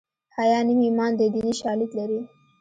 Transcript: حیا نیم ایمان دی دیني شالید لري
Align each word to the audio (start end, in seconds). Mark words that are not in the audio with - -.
حیا 0.37 0.59
نیم 0.67 0.79
ایمان 0.85 1.11
دی 1.19 1.27
دیني 1.33 1.53
شالید 1.61 1.91
لري 1.97 2.19